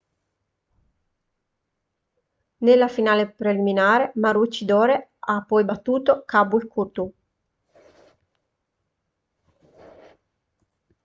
[2.57, 7.11] nella finale preliminare maroochydore ha poi battuto caboolture